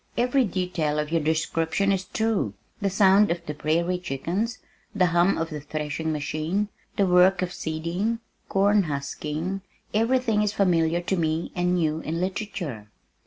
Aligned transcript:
"Every 0.17 0.45
detail 0.45 0.97
of 0.97 1.11
your 1.11 1.21
description 1.21 1.91
is 1.91 2.05
true. 2.05 2.55
The 2.81 2.89
sound 2.89 3.29
of 3.29 3.45
the 3.45 3.53
prairie 3.53 3.99
chickens, 3.99 4.57
the 4.95 5.05
hum 5.05 5.37
of 5.37 5.51
the 5.51 5.61
threshing 5.61 6.11
machine, 6.11 6.69
the 6.97 7.05
work 7.05 7.43
of 7.43 7.53
seeding, 7.53 8.17
corn 8.49 8.81
husking, 8.85 9.61
everything 9.93 10.41
is 10.41 10.53
familiar 10.53 11.01
to 11.01 11.15
me 11.17 11.51
and 11.55 11.75
new 11.75 11.99
in 11.99 12.19
literature." 12.19 12.87